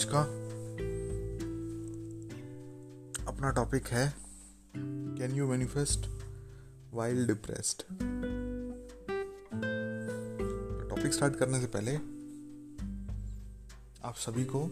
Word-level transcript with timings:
आज 0.00 0.04
का 0.04 0.20
अपना 3.28 3.50
टॉपिक 3.50 3.86
है 3.86 4.14
can 4.76 5.34
you 5.34 5.46
manifest 5.46 6.06
while 6.92 7.26
depressed 7.28 7.82
topic 10.90 11.12
start 11.12 11.36
करने 11.36 11.60
से 11.60 11.66
पहले, 11.66 11.96
आप 14.04 14.14
सभी 14.16 14.44
को 14.44 14.64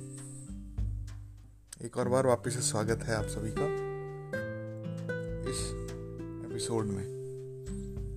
एक 1.86 1.96
और 1.96 2.08
बार 2.08 2.26
वापस 2.26 2.54
से 2.54 2.62
स्वागत 2.62 3.02
है 3.02 3.14
आप 3.14 3.24
सभी 3.24 3.50
का 3.58 3.68
इस 5.50 5.60
एपिसोड 6.50 6.84
में। 6.84 7.04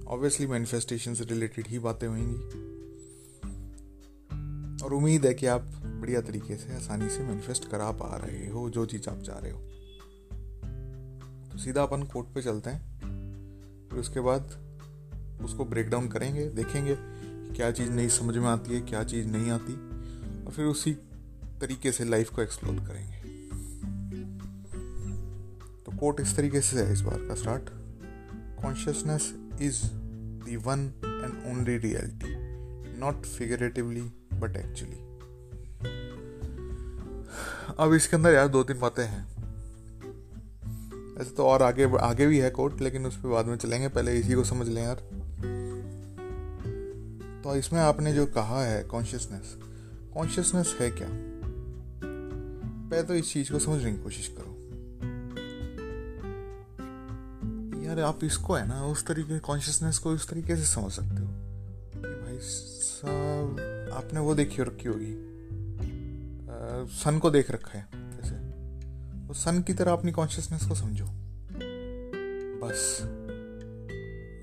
ऑब्वियसली 0.08 0.48
मैनिफेस्टेशन 0.48 1.14
से 1.14 1.23
रिलेटेड 1.23 1.68
ही 1.68 1.80
बातें 1.80 2.08
होंगी। 2.08 2.36
और 4.86 4.94
उम्मीद 4.94 5.26
है 5.26 5.34
कि 5.34 5.46
आप 5.46 5.68
बढ़िया 6.02 6.22
तरीके 6.22 6.55
से 6.55 6.76
आसानी 6.76 7.10
से 7.10 7.23
मैनिफेस्ट 7.23 7.72
करा 7.72 7.91
पा 7.91 8.18
रहे 8.18 8.50
हो, 8.50 8.70
जो 8.70 8.86
चीज़ 8.86 9.10
आप 9.10 9.22
चाह 9.22 9.40
रहे 9.40 9.52
हो। 9.52 9.60
तो 11.52 11.58
सीधा 11.58 11.84
अपन 11.84 12.04
कोर्ट 12.04 12.27
पे 12.27 12.41
चलते 12.41 12.70
हैं। 12.70 13.00
फिर 13.90 14.00
उसके 14.00 14.20
बाद 14.20 14.44
उसको 15.41 15.66
ब्रेक 15.66 15.90
डाउन 15.90 16.08
करेंगे, 16.08 16.50
देखेंगे 16.50 16.96
क्या 17.55 17.72
चीज़ 17.72 17.90
नहीं 17.90 18.10
समझ 18.10 18.38
में 18.38 18.48
आती 18.48 18.74
है, 18.76 18.82
क्या 18.82 19.04
चीज़ 19.04 19.27
नहीं 19.27 19.52
आती। 19.52 19.74
और 20.46 20.52
फिर 20.52 20.66
उसी 20.66 20.94
तरीके 21.62 21.91
से 21.91 22.05
लाइफ 22.05 22.30
को 22.30 22.41
एक्सप्लोर 22.41 22.76
करेंगे। 22.76 23.22
तो 25.84 25.98
कोर्ट 25.98 26.20
इस 26.20 26.36
तरीके 26.36 26.62
से 26.62 26.84
है 26.84 26.94
इस 26.94 27.02
बार 27.02 27.20
का 27.20 27.36
start 27.36 27.63
consciousness 28.63 29.34
is 29.62 29.82
the 29.85 30.63
one 30.66 30.79
and 31.05 31.57
only 31.57 31.77
reality 31.77 32.35
not 32.99 33.26
figuratively 33.26 34.02
but 34.34 34.57
actually 34.57 35.10
अब 37.80 37.94
इसके 37.94 38.16
अंदर 38.16 38.34
यार 38.34 38.48
दो 38.48 38.64
तीन 38.64 38.80
बातें 38.80 39.05
हैं। 39.05 39.32
ऐसे 41.22 41.30
तो 41.30 41.46
और 41.46 41.62
आगे 41.62 41.98
आगे 41.98 42.28
भी 42.28 42.40
है 42.40 42.50
कोर्ट, 42.50 42.82
लेकिन 42.82 43.05
उस 43.05 43.18
पर 43.18 43.30
बाद 43.30 43.46
में 43.46 43.55
चलेंगे, 43.55 43.88
पहले 43.88 44.20
इसी 44.20 44.34
को 44.34 44.44
समझ 44.44 44.68
लें 44.68 44.84
यार। 44.84 44.96
तो 47.44 47.55
इसमें 47.55 47.80
आपने 47.80 48.13
जो 48.13 48.26
कहा 48.26 48.63
है 48.63 48.84
कॉन्शियसनेस 48.84 49.58
कॉन्शियसनेस 50.13 50.78
है 50.80 50.91
क्या? 50.91 51.08
पहले 52.90 53.04
तो 53.04 53.16
इस 53.16 53.34
चीज़ 53.34 53.52
को 53.52 53.60
समझने 53.60 53.94
की 53.94 54.04
कोशिश 54.04 54.28
करो। 54.28 54.58
यार 57.84 58.00
आप 58.00 58.24
इसको 58.24 58.54
है 58.54 58.68
ना, 58.68 58.85
उस 58.85 59.06
तरीके 59.06 59.40
कॉन्शियसनेस 59.40 59.98
को 59.98 60.12
उस 60.12 60.30
तरीके 60.30 60.56
से 60.56 60.66
समझ 60.66 60.91
सकते 60.91 61.10
हो। 61.10 61.16
कि 61.16 62.22
भाई 62.22 62.38
साहब, 62.40 63.50
आपने 63.94 64.19
वो 64.19 64.35
देखी 64.35 64.62
रखी 64.62 64.88
होगी। 64.90 65.31
सन 66.88 67.19
को 67.19 67.29
देख 67.29 67.51
रखा 67.51 67.78
है, 67.79 67.88
जैसे। 67.96 68.35
तो 69.28 69.34
सन 69.34 69.62
की 69.62 69.74
तरह 69.74 69.91
अपनी 69.91 70.12
कॉन्शियसनेस 70.12 70.66
को 70.66 70.75
समझो। 70.75 71.06
बस। 72.63 72.97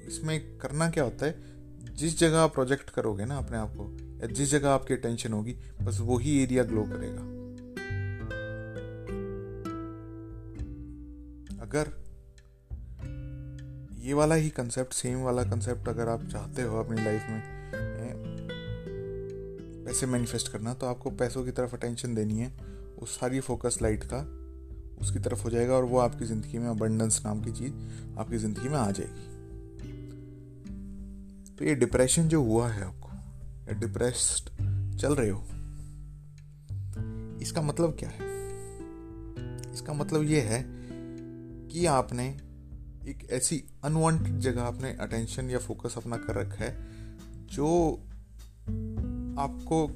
इसमें 0.08 0.58
करना 0.58 0.90
क्या 0.90 1.04
होता 1.04 1.26
है, 1.26 1.42
जिस 1.94 2.18
जगह 2.18 2.38
आप 2.38 2.54
प्रोजेक्ट 2.54 2.90
करोगे 2.90 3.24
ना 3.24 3.36
अपने 3.36 3.56
आप 3.56 3.68
को, 3.68 3.96
या 4.20 4.26
जिस 4.26 4.50
जगह 4.50 4.70
आपकी 4.70 4.94
अटेंशन 4.94 5.32
होगी, 5.32 5.52
बस 5.82 5.98
वही 6.00 6.42
एरिया 6.42 6.64
ग्लो 6.64 6.82
करेगा। 6.82 7.38
अगर 11.62 12.08
ये 13.98 14.14
वाला 14.14 14.34
ही 14.34 14.50
कंसेप्ट 14.50 14.92
सेम 14.92 15.18
वाला 15.22 15.42
कंसेप्ट 15.42 15.88
अगर 15.88 16.08
आप 16.08 16.24
चाहते 16.24 16.62
हो 16.62 16.78
अपनी 16.78 17.04
लाइफ 17.04 17.22
में 17.28 17.57
पैसे 19.88 20.06
मैनिफेस्ट 20.06 20.48
करना 20.52 20.72
तो 20.74 20.86
आपको 20.86 21.10
पैसों 21.10 21.44
की 21.44 21.50
तरफ़ 21.50 21.74
अटेंशन 21.76 22.14
देनी 22.14 22.38
है। 22.38 22.52
उस 22.98 23.18
सारी 23.20 23.40
फोकस 23.40 23.78
लाइट 23.82 24.02
का, 24.04 24.18
उसकी 25.00 25.18
तरफ़ 25.18 25.42
हो 25.42 25.50
जाएगा 25.50 25.74
और 25.74 25.84
वो 25.84 25.98
आपकी 25.98 26.24
ज़िंदगी 26.24 26.58
में 26.58 26.66
अबंडेंस 26.68 27.20
नाम 27.26 27.40
की 27.40 27.52
चीज़ 27.52 28.18
आपकी 28.18 28.38
ज़िंदगी 28.38 28.68
में 28.68 28.76
आ 28.76 28.90
जाएगी। 28.90 29.26
तो 31.56 31.64
ये 31.64 31.74
डिप्रेशन 31.74 32.28
जो 32.28 32.42
हुआ 32.42 32.68
है 32.68 32.84
आपको, 32.84 33.08
या 33.68 33.78
डिप्रेस्ड 33.80 34.50
चल 34.98 35.14
रहे 35.14 35.30
हो, 35.30 35.40
इसका 37.42 37.62
मतलब 37.62 37.96
क्या 37.98 38.08
है? 38.08 38.26
इसका 39.72 39.92
मतलब 39.92 40.22
ये 40.22 40.40
है 40.40 40.62
कि 41.68 41.86
आपने 41.86 42.28
एक 43.08 43.26
ऐसी 43.30 43.62
अनवांटेड 43.84 44.38
जगह 44.40 44.62
अपने 44.62 44.92
अटेंशन 45.00 45.50
या 45.50 45.58
फोकस 45.58 45.94
अपना 45.96 46.16
कर 46.16 46.34
रखा 46.34 46.64
है, 46.64 46.76
जो 47.46 48.04
आपको 49.38 49.86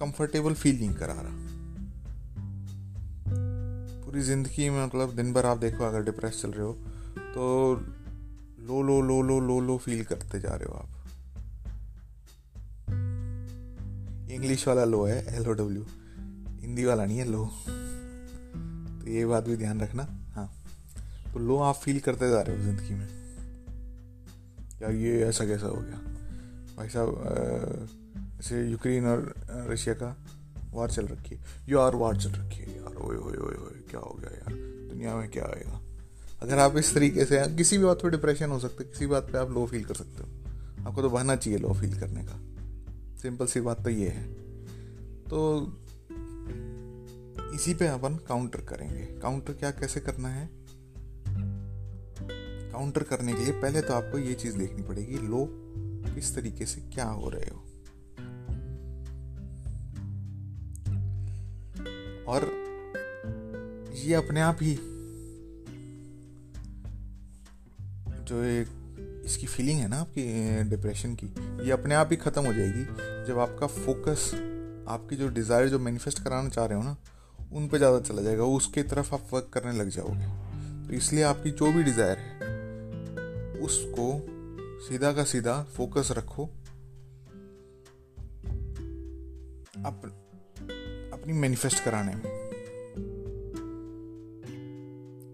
कंफर्टेबल 0.00 0.54
फील 0.54 0.78
नहीं 0.78 0.94
करा 0.94 1.14
रहा। 1.16 1.44
पूरी 4.04 4.20
ज़िंदगी 4.22 4.68
में 4.70 4.84
मतलब 4.84 5.14
दिन 5.16 5.32
भर 5.32 5.46
आप 5.46 5.58
देखो, 5.58 5.84
अगर 5.84 6.02
डिप्रेस 6.04 6.40
चल 6.42 6.50
रहे 6.50 6.66
हो 6.66 6.72
तो 7.34 7.74
लो 8.66 8.82
लो 8.82 9.00
लो 9.00 9.20
लो 9.22 9.38
लो 9.40 9.58
लो 9.60 9.76
फील 9.78 10.04
करते 10.04 10.40
जा 10.40 10.54
रहे 10.54 10.68
हो 10.68 10.74
आप। 10.74 10.88
इंग्लिश 14.30 14.66
वाला 14.68 14.84
लो 14.84 15.04
है 15.04 15.18
एल 15.36 15.48
ओ 15.48 15.52
डब्ल्यू 15.52 15.84
हिंदी 16.60 16.84
वाला 16.84 17.04
नहीं 17.06 17.18
है, 17.18 17.24
लो। 17.24 17.44
तो 18.98 19.10
ये 19.10 19.26
बात 19.26 19.44
भी 19.44 19.56
ध्यान 19.56 19.80
रखना 19.80 20.02
हाँ। 20.34 20.48
तो 21.32 21.38
लो 21.40 21.58
आप 21.60 21.74
फील 21.74 22.00
करते 22.00 22.30
जा 22.30 22.40
रहे 22.40 22.56
हो 22.56 22.62
ज़िंदगी 22.62 22.94
में। 22.94 23.08
क्या 24.78 24.88
ये 24.90 25.20
ऐसा 25.24 25.44
कैसा 25.46 25.66
हो 25.66 25.80
गया? 25.80 25.98
भाई 26.76 26.88
साहब 26.88 27.08
जैसे 28.36 28.70
यूक्रेन 28.70 29.06
और 29.06 29.34
रशिया 29.50 29.94
का 29.94 30.26
वार 30.72 30.90
चल 30.90 31.06
रखी 31.06 31.34
है। 31.34 31.44
यार, 31.68 31.94
वार 31.94 32.16
चल 32.16 32.30
रखी 32.30 32.56
है 32.56 32.76
यार। 32.76 32.96
ओए 32.96 33.16
ओए 33.16 33.36
ओए 33.36 33.54
ओए, 33.54 33.80
क्या 33.90 34.00
हो 34.00 34.14
गया 34.20 34.30
यार? 34.30 34.54
दुनिया 34.90 35.16
में 35.16 35.30
क्या 35.30 35.44
आएगा? 35.44 35.82
अगर 36.42 36.58
आप 36.58 36.76
इस 36.76 36.94
तरीके 36.94 37.24
से 37.24 37.56
किसी 37.56 37.78
भी 37.78 37.84
बात 37.84 37.96
पे 38.02 38.10
डिप्रेशन 38.10 38.50
हो 38.50 38.58
सकता 38.58 38.84
है 38.84 38.90
किसी 38.90 39.06
बात 39.06 39.22
पे 39.22 39.38
आप 39.38 39.50
लो 39.50 39.66
फील 39.66 39.84
कर 39.84 39.94
सकते 39.94 40.22
हो। 40.22 40.28
आपको 40.88 41.02
तो 41.02 41.10
बहना 41.10 41.36
चाहिए 41.36 41.58
लो 41.58 41.74
फील 41.74 42.00
करने 42.00 42.26
का। 42.28 42.40
सिंपल 43.18 43.46
सी 43.46 43.60
बात 43.60 43.84
तो 43.84 43.90
ये 43.90 44.08
है। 44.08 44.32
तो 45.22 45.66
इसी 47.54 47.74
पे 47.74 47.86
अपन 47.86 48.14
काउंटर 48.14 48.60
करेंगे। 48.60 49.06
काउंटर 49.06 49.52
क्या, 49.52 49.70
कैसे 49.70 50.00
करना 50.00 50.28
है? 50.28 50.50
काउंटर 52.72 53.02
करने 53.02 53.32
के 53.32 53.44
लिए 53.44 53.62
पहले 53.62 53.80
तो 53.80 53.94
आपको 53.94 54.18
ये 54.18 54.34
चीज़ 54.34 54.58
देखनी 54.58 54.82
पड़ेगी 54.82 55.18
लो 55.18 55.48
किस 56.14 56.34
तरीके 56.34 56.66
से 56.66 56.80
क्या 56.80 57.08
हो 57.08 57.28
रहे 57.28 57.50
हो। 57.50 57.65
और 62.28 62.44
ये 63.96 64.14
अपने 64.14 64.40
आप 64.40 64.58
ही 64.62 64.74
जो 68.22 68.42
एक 68.44 68.68
इसकी 69.26 69.46
फीलिंग 69.46 69.80
है 69.80 69.88
ना 69.88 69.96
आपकी 69.96 70.22
डिप्रेशन 70.70 71.14
की, 71.14 71.26
ये 71.64 71.70
अपने 71.72 71.94
आप 71.94 72.08
ही 72.10 72.16
ख़त्म 72.16 72.44
हो 72.46 72.52
जाएगी। 72.52 72.84
जब 73.26 73.38
आपका 73.38 73.66
फोकस 73.66 74.30
आपकी 74.88 75.16
जो 75.16 75.28
डिज़ायर 75.28 75.68
जो 75.68 75.78
मैनिफेस्ट 75.78 76.22
कराना 76.24 76.48
चाह 76.48 76.66
रहे 76.66 76.78
हो 76.78 76.84
ना, 76.84 76.96
उन 77.52 77.68
पे 77.68 77.78
ज़्यादा 77.78 78.00
चला 78.00 78.22
जाएगा, 78.22 78.44
उसके 78.44 78.82
तरफ़ 78.84 79.14
आप 79.14 79.28
वर्क 79.32 79.50
करने 79.52 79.72
लग 79.72 79.88
जाओगे। 79.88 80.26
तो 80.86 80.94
इसलिए 80.94 81.22
आपकी 81.24 81.50
जो 81.50 81.72
भी 81.72 81.82
डिज़ायर 81.82 82.18
है, 82.18 82.34
उसको 83.60 84.08
सीधा 84.88 85.12
का 85.12 85.24
सीधा 85.24 85.62
फोकस 85.76 86.08
रखो। 86.12 86.48
अपनी 91.26 91.38
मैनिफेस्ट 91.38 91.84
कराने 91.84 92.12
में 92.14 92.24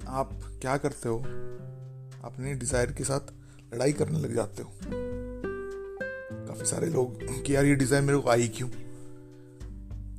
आप 0.08 0.30
क्या 0.60 0.76
करते 0.76 1.08
हो? 1.08 1.16
अपने 2.24 2.54
डिज़ायर 2.54 2.92
के 2.92 3.04
साथ 3.04 3.32
लड़ाई 3.74 3.92
करने 3.92 4.18
लग 4.18 4.34
जाते 4.34 4.62
हो। 4.62 4.72
काफ़ी 6.46 6.66
सारे 6.66 6.88
लोग 6.90 7.18
कि 7.42 7.54
यार 7.56 7.64
ये 7.64 7.74
डिज़ायर 7.74 8.02
मेरे 8.02 8.18
को 8.18 8.30
आई 8.30 8.48
क्यों? 8.48 8.68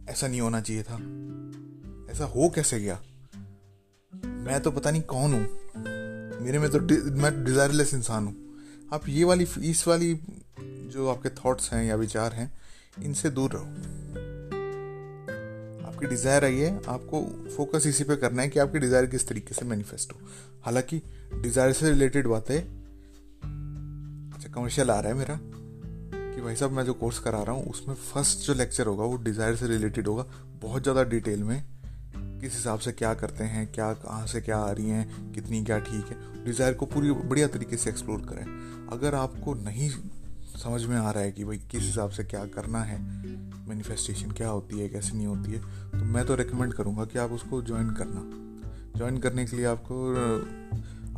ऐसा 0.10 0.28
नहीं 0.28 0.42
होना 0.42 0.62
चाहिए 0.62 0.84
था। 0.84 0.96
ऐसा 2.12 2.26
हो 2.26 2.50
कैसे 2.50 2.80
गया? 2.80 3.00
मैं 4.26 4.60
तो 4.62 4.72
पता 4.72 4.92
नहीं 4.92 5.02
कौन 5.02 5.34
हूँ। 5.34 5.48
मेरे 6.42 6.60
में 6.60 6.70
तो 6.70 6.80
डि, 6.80 6.98
मैं 6.98 7.44
डिजायरलेस 7.44 7.94
इंसान 7.94 8.26
हूँ। 8.26 8.36
आप 8.94 9.10
ये 9.10 9.24
वाली 9.24 9.48
इस 9.62 9.88
वाली 9.88 10.14
जो 10.60 11.08
आपके 11.08 11.30
थॉट्स 11.30 11.74
हैं 11.74 11.84
या 11.86 11.96
विचार 11.96 12.34
हैं 12.34 12.52
इनसे 13.04 13.30
दूर 13.30 13.52
रहो। 13.54 14.23
आपकी 16.04 16.16
डिज़ायर 16.16 16.44
आई 16.46 16.56
है, 16.56 16.70
आपको 16.88 17.22
फोकस 17.56 17.86
इसी 17.88 18.04
पे 18.04 18.16
करना 18.16 18.42
है 18.42 18.50
कि 18.50 18.60
आपकी 18.60 18.80
डिज़ायर 18.80 19.06
किस 19.06 19.28
तरीके 19.28 19.54
से 19.56 19.66
मैनिफेस्ट 19.66 20.12
हो। 20.14 20.20
हालाँकि 20.64 21.02
डिज़ायर 21.42 21.74
से 21.74 21.90
रिलेटेड 21.90 22.28
बात 22.28 22.50
है 22.50 22.58
अच्छा 24.34 24.50
कमर्शियल 24.50 24.92
आ 24.92 25.00
रहा 25.00 25.12
है 25.12 25.18
मेरा, 25.18 25.38
कि 26.36 26.42
भाई 26.42 26.56
साहब, 26.56 26.72
मैं 26.72 26.84
जो 26.86 26.94
कोर्स 26.94 27.20
करा 27.20 27.42
रहा 27.44 27.56
हूँ, 27.56 27.66
उसमें 27.66 27.96
फ़र्स्ट 27.96 28.46
जो 28.48 28.54
लेक्चर 28.54 28.88
होगा, 28.88 29.04
वो 29.04 29.18
डिज़ायर 29.24 29.56
से 29.56 29.68
रिलेटेड 29.68 30.08
होगा। 30.08 30.26
बहुत 30.62 30.84
ज़्यादा 30.84 31.04
डिटेल 31.06 31.44
में, 31.44 31.64
किस 32.42 32.54
हिसाब 32.54 32.80
से 32.80 32.92
क्या 32.94 33.14
करते 33.14 33.44
हैं, 33.46 33.66
क्या, 33.74 33.92
कहाँ 33.96 34.26
से 34.28 34.42
क्या 34.42 34.58
आ 34.58 34.72
रही 34.72 34.90
हैं, 34.90 35.32
कितनी 35.34 35.64
क्या 35.66 35.80
ठीक 35.82 36.06
है 36.06 36.46
डिज़ायर 36.46 36.74
को 36.74 36.86
पूरी 36.88 37.12
बढ़िया 37.12 37.48
तरीके 37.50 37.78
से 37.78 37.90
एक्सप्लोर 37.90 38.22
करें। 38.30 38.46
अगर 38.92 39.16
आपको 39.16 39.54
नहीं 39.56 39.90
समझ 40.58 40.84
में 40.84 40.98
आ 40.98 41.10
रहा 41.12 41.24
है 41.24 41.32
कि 41.32 41.44
भाई 41.46 41.58
किस 41.72 41.82
हिसाब 41.82 42.10
से 42.10 42.24
क्या 42.26 42.46
करना 42.48 42.84
है 42.84 42.98
मैनिफेस्टेशन 43.68 44.32
क्या 44.32 44.50
होती 44.50 44.80
है, 44.80 44.88
कैसे 44.90 45.16
नहीं 45.16 45.28
होती 45.28 45.52
है 45.52 45.60
तो 45.92 46.06
मैं 46.06 46.26
तो 46.26 46.36
रिकमेंड 46.36 46.74
करूँगा 46.74 47.06
कि 47.06 47.20
आप 47.20 47.32
उसको 47.32 47.62
ज्वाइन 47.64 47.90
करना। 47.94 48.22
ज्वाइन 48.98 49.18
करने 49.18 49.46
के 49.46 49.58
लिए 49.58 49.66
आपको 49.68 49.96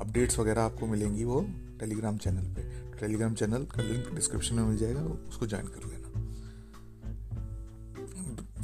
अपडेट्स 0.02 0.40
वगैरह 0.40 0.62
आपको 0.64 0.88
मिलेंगी 0.88 1.24
वो 1.24 1.42
टेलीग्राम 1.80 2.18
चैनल 2.18 2.54
पे। 2.56 2.64
टेलीग्राम 3.00 3.34
चैनल 3.34 3.64
का 3.66 3.84
लिंक 3.84 4.14
डिस्क्रिप्शन 4.16 4.56
में 4.56 4.64
मिल 4.64 4.78
जाएगा, 4.78 5.02
उसको 5.30 5.48
ज्वाइन 5.48 5.68
कर 5.68 5.86
लेना। 5.86 6.04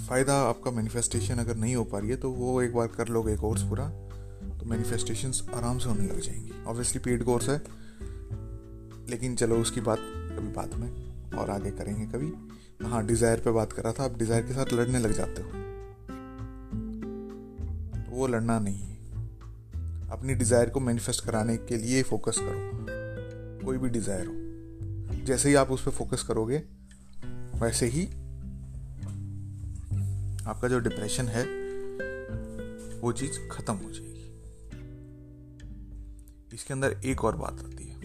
फ़ायदा 0.01 0.35
आपका 0.43 0.71
मैनिफेस्टेशन 0.71 1.37
अगर 1.37 1.55
नहीं 1.55 1.75
हो 1.75 1.83
पा 1.83 1.99
रही 1.99 2.09
है 2.09 2.15
तो 2.17 2.29
वो 2.31 2.61
एक 2.61 2.73
बार 2.75 2.87
कर 2.89 3.07
लोगे 3.09 3.35
कोर्स 3.37 3.63
पूरा 3.63 3.87
तो 4.59 4.65
मैनिफेस्टेशन 4.65 5.31
आराम 5.55 5.77
से 5.77 5.89
होने 5.89 6.07
लग 6.07 6.19
जाएँगी। 6.19 6.63
ऑब्वियसली 6.63 6.99
पेड 7.01 7.23
कोर्स 7.23 7.49
है, 7.49 7.57
लेकिन 9.09 9.35
चलो 9.35 9.55
उसकी 9.57 9.81
बात 9.81 9.99
कभी 9.99 10.51
बाद 10.53 10.73
में 10.73 10.89
और 11.33 11.49
आगे 11.49 11.71
करेंगे 11.71 12.05
कभी। 12.07 12.31
हाँ 12.83 13.05
डिज़ायर 13.05 13.39
पे 13.39 13.51
बात 13.51 13.73
कर 13.73 13.83
रहा 13.83 13.93
था। 13.93 14.03
आप 14.03 14.17
डिज़ायर 14.17 14.43
के 14.43 14.53
साथ 14.53 14.73
लड़ने 14.73 14.99
लग 14.99 15.11
जाते 15.11 15.41
हो। 15.41 15.49
तो 18.01 18.11
वो 18.11 18.27
लड़ना 18.27 18.59
नहीं 18.59 18.79
है। 18.79 18.89
अपनी 20.11 20.33
डिज़ायर 20.35 20.69
को 20.69 20.79
मैनिफेस्ट 20.79 21.25
कराने 21.25 21.57
के 21.57 21.77
लिए 21.77 22.03
फोकस 22.03 22.37
करो। 22.39 23.65
कोई 23.65 23.77
भी 23.77 23.89
डिज़ायर 23.89 24.25
हो। 24.25 24.33
जैसे 25.25 25.49
ही 25.49 25.55
आप 25.55 25.71
उस 25.71 25.83
पर 25.85 25.91
फोकस 25.91 26.23
करोगे, 26.23 26.57
वैसे 27.61 27.85
ही 27.85 28.05
आपका 30.47 30.67
जो 30.67 30.79
डिप्रेशन 30.79 31.27
है, 31.27 31.43
वो 33.01 33.11
चीज़ 33.11 33.39
खत्म 33.51 33.73
हो 33.73 33.91
जाएगी। 33.91 34.09
इसके 36.53 36.73
अंदर 36.73 36.95
एक 37.05 37.23
और 37.23 37.35
बात 37.35 37.63
आती 37.65 37.83
है। 37.83 37.99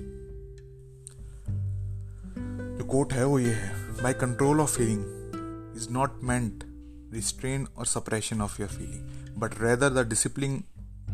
जो 2.78 2.84
कोट 2.84 3.12
है, 3.12 3.25
वो 3.25 3.38
ये 3.38 3.52
है। 3.52 3.75
By 4.02 4.12
control 4.14 4.60
of 4.60 4.76
feeling 4.76 5.76
is 5.76 5.88
not 5.90 6.22
meant 6.22 6.64
restrain 7.12 7.66
और 7.76 7.87
suppression 7.87 8.40
of 8.40 8.60
your 8.62 8.70
feeling 8.70 9.37
but 9.38 9.60
rather 9.62 10.02
the 10.02 10.08
discipline 10.08 10.62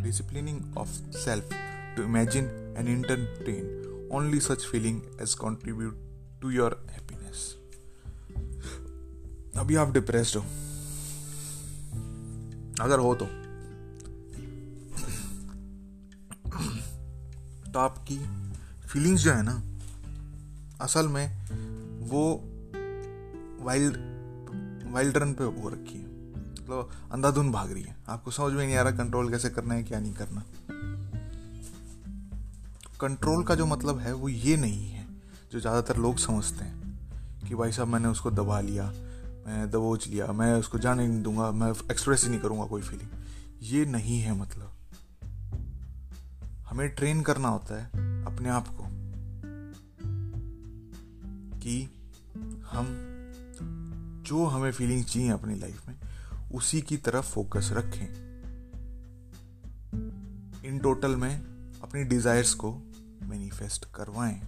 disciplining 0.02 0.56
of 0.76 0.88
self 1.14 1.44
to 1.96 2.02
imagine 2.02 2.46
and 2.76 2.88
entertain 2.88 3.66
only 4.10 4.40
such 4.40 4.64
feeling 4.66 5.02
as 5.20 5.34
contribute 5.34 5.94
to 6.42 6.50
your 6.50 6.70
happiness 6.94 7.42
अभी 9.58 9.76
आप 9.76 9.92
depressed 9.92 10.36
हो 10.36 10.42
अगर 12.80 12.98
हो 12.98 13.14
तो 13.14 13.26
तो 17.72 17.78
आपकी 17.78 18.18
feelings 18.88 19.22
जो 19.22 19.32
है 19.32 19.42
ना 19.42 19.62
असल 20.80 21.08
में 21.08 21.26
वो 22.08 22.24
वाइल्ड 23.62 23.96
वाइल्ड 24.92 25.16
रन 25.16 25.32
पे 25.34 25.44
हो 25.44 25.68
रखी 25.68 25.98
है। 25.98 26.06
मतलब 26.62 26.90
अंधाधुन 27.12 27.52
भाग 27.52 27.72
रही 27.72 27.82
है। 27.82 27.96
आपको 28.08 28.30
समझ 28.30 28.52
में 28.52 28.66
नहीं 28.66 28.76
आ 28.76 28.82
रहा 28.82 28.96
कंट्रोल 28.96 29.30
कैसे 29.30 29.50
करना 29.50 29.74
है, 29.74 29.82
क्या 29.82 30.00
नहीं 30.00 30.14
करना। 30.14 30.44
कंट्रोल 33.00 33.44
का 33.44 33.54
जो 33.54 33.66
मतलब 33.66 33.98
है, 33.98 34.12
वो 34.12 34.28
ये 34.28 34.56
नहीं 34.56 34.88
है, 34.88 35.06
जो 35.52 35.60
ज़्यादातर 35.60 35.96
लोग 35.96 36.18
समझते 36.18 36.64
हैं 36.64 37.48
कि 37.48 37.54
भाई 37.54 37.72
साहब, 37.72 37.88
मैंने 37.88 38.08
उसको 38.08 38.30
दबा 38.30 38.60
लिया, 38.60 38.84
मैं 39.46 39.70
दबोच 39.70 40.06
लिया, 40.08 40.26
मैं 40.26 40.52
उसको 40.54 40.78
जाने 40.78 41.08
नहीं 41.08 41.22
दूँगा, 41.22 41.50
मैं 41.50 41.70
एक्सप्रेस 41.90 42.24
ही 42.24 42.30
नहीं 42.30 42.40
करूँगा 42.40 42.64
कोई 42.64 42.82
फीलिंग 42.82 43.08
ये 43.62 43.84
नहीं 43.86 44.20
है 44.20 44.38
मतलब। 44.38 44.70
हमें 46.68 46.88
ट्रेन 46.88 47.22
करना 47.22 47.48
होता 47.48 47.82
है 47.82 47.86
अपने 48.24 48.48
आप 48.48 48.68
को 48.68 48.84
कि 51.58 51.74
जो 54.32 54.44
हमें 54.44 54.72
फीलिंग 54.72 55.04
चाहिए 55.04 55.30
अपनी 55.30 55.54
लाइफ 55.54 55.88
में 55.88 55.94
उसी 56.54 56.80
की 56.80 56.96
तरफ़ 56.96 57.24
फोकस 57.24 57.68
रखें। 57.72 58.06
इन 60.64 60.78
टोटल 60.78 61.16
में 61.16 61.40
अपनी 61.82 62.04
डिजायर्स 62.04 62.54
को 62.54 62.72
मैनिफेस्ट 63.22 63.84
करवाएँ। 63.84 64.40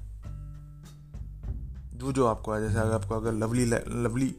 जो 1.94 2.12
जो 2.12 2.26
आपको 2.26 2.60
जैसे 2.60 2.78
अगर 2.78 2.92
आपको 2.92 3.14
अगर 3.14 3.32
लवली 3.32 3.64
लवली 3.88 4.36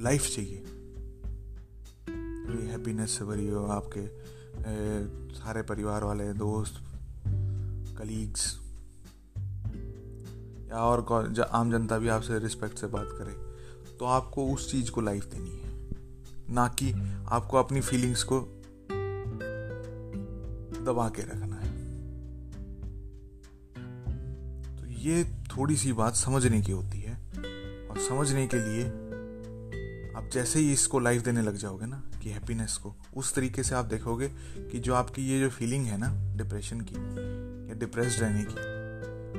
लाइफ 0.00 0.26
चाहिए 0.34 0.58
हैप्पीनेस 2.72 3.18
से 3.18 3.24
भरी 3.24 3.48
हो 3.48 3.66
आपके 3.66 4.00
ए, 4.00 5.06
सारे 5.34 5.62
परिवार 5.62 6.04
वाले 6.04 6.32
दोस्त 6.32 6.84
कलीग्स 7.98 8.60
या 10.68 10.76
और 10.76 11.40
आम 11.52 11.72
जनता 11.72 11.98
भी 11.98 12.08
आपसे 12.08 12.38
रिस्पेक्ट 12.38 12.78
से 12.78 12.86
बात 12.86 13.08
करे। 13.12 13.43
तो 14.04 14.08
आपको 14.08 14.46
उस 14.46 14.70
चीज़ 14.70 14.90
को 14.90 15.00
लाइफ 15.00 15.24
देनी 15.24 15.50
है। 15.50 15.90
ना 16.54 16.68
कि 16.68 16.92
आपको 17.28 17.56
अपनी 17.56 17.80
फीलिंग्स 17.80 18.22
को 18.22 18.40
दबा 20.84 21.08
के 21.08 21.22
रखना 21.22 21.56
है। 21.56 21.72
तो 24.76 24.86
ये 24.86 25.24
थोड़ी 25.24 25.76
सी 25.76 25.92
बात 25.92 26.14
समझने 26.14 26.60
की 26.62 26.72
होती 26.72 27.00
है। 27.00 27.14
और 27.88 27.98
समझने 27.98 28.46
के 28.46 28.56
लिए 28.56 28.86
आप 30.16 30.30
जैसे 30.32 30.58
ही 30.58 30.72
इसको 30.72 30.98
लाइफ 30.98 31.22
देने 31.22 31.42
लग 31.42 31.56
जाओगे 31.56 31.86
ना, 31.86 32.02
कि 32.22 32.30
हैप्पीनेस 32.30 32.76
को, 32.76 32.96
उस 33.16 33.34
तरीके 33.34 33.62
से 33.62 33.74
आप 33.74 33.84
देखोगे 33.84 34.28
कि 34.58 34.80
जो 34.80 34.94
आपकी 34.94 35.22
ये 35.22 35.40
जो 35.40 35.50
फीलिंग 35.50 35.86
है 35.86 35.98
ना 35.98 36.36
डिप्रेशन 36.36 36.80
की 36.80 36.94
या 37.68 37.74
डिप्रेस 37.74 38.18
रहने 38.20 38.44
की, 38.48 38.54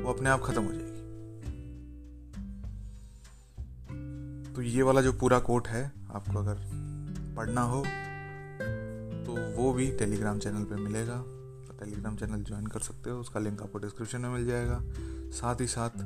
वो 0.01 0.13
अपने 0.13 0.29
आप 0.29 0.41
खत्म 0.41 0.63
हो 0.63 0.73
जाएगी। 0.73 0.94
तो 4.55 4.61
ये 4.61 4.81
वाला 4.81 5.01
जो 5.01 5.11
पूरा 5.13 5.39
कोट 5.41 5.67
है, 5.67 5.83
आपको 6.09 6.39
अगर 6.39 6.59
पढ़ना 7.37 7.61
हो 7.63 7.83
तो 9.25 9.33
वो 9.55 9.71
भी 9.73 9.87
टेलीग्राम 9.91 10.39
चैनल 10.39 10.63
पे 10.63 10.75
मिलेगा। 10.77 11.17
तो 11.67 11.77
टेलीग्राम 11.79 12.15
चैनल 12.15 12.43
ज्वाइन 12.43 12.67
कर 12.67 12.79
सकते 12.79 13.09
हो, 13.09 13.19
उसका 13.19 13.39
लिंक 13.39 13.61
आपको 13.61 13.79
डिस्क्रिप्शन 13.79 14.21
में 14.21 14.29
मिल 14.29 14.45
जाएगा। 14.47 14.79
साथ 15.31 15.61
ही 15.61 15.67
साथ, 15.67 15.97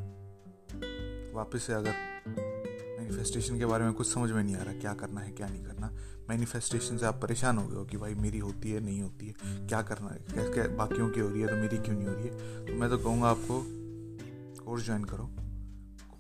वापस 1.36 1.64
से 1.64 1.74
अगर 1.74 1.94
मैनिफेस्टेशन 2.30 3.60
के 3.60 3.66
बारे 3.66 3.86
में 3.86 3.94
कुछ 3.94 4.08
समझ 4.14 4.32
में 4.32 4.44
नहीं 4.44 4.56
आ 4.56 4.62
रहा, 4.62 4.74
क्या 4.76 4.94
करना 4.94 5.22
है, 5.22 5.32
क्या 5.32 5.48
नहीं 5.48 5.64
करना 5.64 5.92
मैनिफेस्टेशन 6.30 6.98
से 6.98 7.06
आप 7.06 7.20
परेशान 7.22 7.58
हो 7.58 7.68
गए 7.68 7.76
हो 7.76 7.84
कि 7.86 7.98
भाई 7.98 8.16
मेरी 8.16 8.40
होती 8.40 8.72
है, 8.72 8.80
नहीं 8.80 9.02
होती 9.02 9.28
है, 9.28 9.34
क्या 9.68 9.82
करना 9.82 10.10
है, 10.10 10.50
क्या 10.50 10.68
बाकियों 10.78 11.10
की 11.10 11.20
हो 11.20 11.30
रही 11.30 11.42
है 11.42 11.48
तो 11.48 11.56
मेरी 11.56 11.78
क्यों 11.78 11.96
नहीं 11.96 12.08
हो 12.08 12.14
रही 12.14 12.28
है? 12.28 12.66
तो 12.66 12.74
मैं 12.74 12.90
तो 12.90 12.98
कहूँगा 12.98 13.30
आपको 13.30 13.62
कोर्स 14.64 14.86
ज्वाइन 14.86 15.04
करो। 15.04 15.30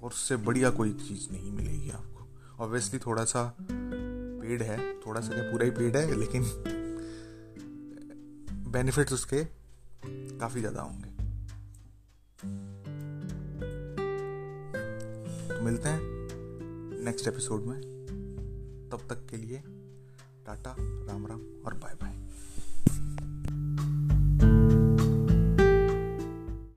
कोर्स 0.01 0.27
से 0.27 0.36
बढ़िया 0.39 0.69
कोई 0.71 0.93
चीज़ 1.00 1.31
नहीं 1.31 1.51
मिलेगी 1.51 1.89
आपको। 1.89 2.18
ऑब्वियसली 2.60 3.00
थोड़ा 3.00 3.24
सा 3.25 3.44
पेड 3.62 4.62
है, 4.62 4.78
थोड़ा 5.00 5.22
सा 5.22 5.34
क्या 5.34 5.44
पूरा 5.44 5.66
ही 5.66 5.72
पेड 5.72 5.98
है, 5.98 6.16
लेकिन 6.20 6.44
बेनिफिट्स 8.72 9.13
उसके 9.13 9.44
काफ़ी 10.39 10.60
ज़्यादा 10.60 10.82
होंगे। 10.82 11.10
तो 15.50 15.63
मिलते 15.63 15.89
हैं 15.89 17.04
नेक्स्ट 17.04 17.28
एपिसोड 17.28 17.66
में। 17.66 17.82
तब 18.92 19.08
तक 19.10 19.25
के 19.30 19.38
लिए 19.38 19.62
टाटा, 20.46 20.75
राम 20.80 21.28
राम 21.28 21.42
और 21.66 21.74
बाय 21.74 21.94
बाय 21.94 22.28